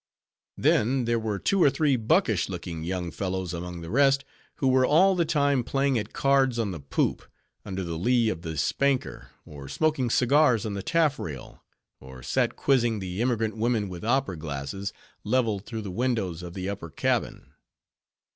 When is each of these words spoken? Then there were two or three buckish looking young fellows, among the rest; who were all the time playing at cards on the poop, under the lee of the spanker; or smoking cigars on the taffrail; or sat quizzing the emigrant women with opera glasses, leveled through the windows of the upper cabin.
Then 0.57 1.05
there 1.05 1.19
were 1.19 1.37
two 1.37 1.61
or 1.61 1.69
three 1.69 1.95
buckish 1.95 2.49
looking 2.49 2.83
young 2.83 3.11
fellows, 3.11 3.53
among 3.53 3.81
the 3.81 3.89
rest; 3.91 4.25
who 4.55 4.67
were 4.67 4.83
all 4.83 5.13
the 5.15 5.25
time 5.25 5.63
playing 5.63 5.99
at 5.99 6.11
cards 6.11 6.57
on 6.57 6.71
the 6.71 6.79
poop, 6.79 7.27
under 7.63 7.83
the 7.83 7.99
lee 7.99 8.27
of 8.29 8.41
the 8.41 8.57
spanker; 8.57 9.29
or 9.45 9.69
smoking 9.69 10.09
cigars 10.09 10.65
on 10.65 10.73
the 10.73 10.81
taffrail; 10.81 11.61
or 11.99 12.23
sat 12.23 12.55
quizzing 12.55 12.97
the 12.97 13.21
emigrant 13.21 13.55
women 13.55 13.89
with 13.89 14.03
opera 14.03 14.37
glasses, 14.37 14.91
leveled 15.23 15.67
through 15.67 15.83
the 15.83 15.91
windows 15.91 16.41
of 16.41 16.55
the 16.55 16.67
upper 16.67 16.89
cabin. 16.89 17.53